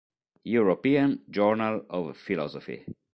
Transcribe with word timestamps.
European 0.49 1.21
Journal 1.29 1.85
of 1.87 2.17
Philosophy". 2.17 2.83